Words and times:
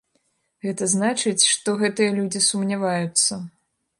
Гэта 0.65 0.87
значыць, 0.93 1.43
што 1.51 1.75
гэтыя 1.83 2.15
людзі 2.19 2.43
сумняваюцца. 2.49 3.41